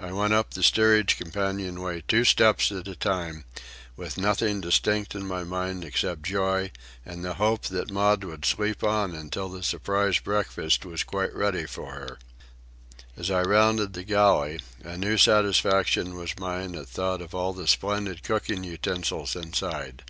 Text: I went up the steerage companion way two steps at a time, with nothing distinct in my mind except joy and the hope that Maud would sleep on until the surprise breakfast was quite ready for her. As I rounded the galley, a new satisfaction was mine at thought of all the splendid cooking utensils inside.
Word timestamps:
I 0.00 0.10
went 0.10 0.32
up 0.32 0.54
the 0.54 0.64
steerage 0.64 1.16
companion 1.16 1.80
way 1.80 2.02
two 2.08 2.24
steps 2.24 2.72
at 2.72 2.88
a 2.88 2.96
time, 2.96 3.44
with 3.96 4.18
nothing 4.18 4.60
distinct 4.60 5.14
in 5.14 5.24
my 5.24 5.44
mind 5.44 5.84
except 5.84 6.24
joy 6.24 6.72
and 7.06 7.24
the 7.24 7.34
hope 7.34 7.66
that 7.66 7.88
Maud 7.88 8.24
would 8.24 8.44
sleep 8.44 8.82
on 8.82 9.14
until 9.14 9.48
the 9.48 9.62
surprise 9.62 10.18
breakfast 10.18 10.84
was 10.84 11.04
quite 11.04 11.32
ready 11.36 11.66
for 11.66 11.92
her. 11.92 12.18
As 13.16 13.30
I 13.30 13.42
rounded 13.42 13.92
the 13.92 14.02
galley, 14.02 14.58
a 14.82 14.98
new 14.98 15.16
satisfaction 15.16 16.16
was 16.16 16.36
mine 16.36 16.74
at 16.74 16.88
thought 16.88 17.22
of 17.22 17.32
all 17.32 17.52
the 17.52 17.68
splendid 17.68 18.24
cooking 18.24 18.64
utensils 18.64 19.36
inside. 19.36 20.02